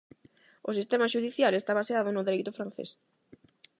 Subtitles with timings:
[0.69, 2.89] O sistema xudicial está baseado no dereito francés.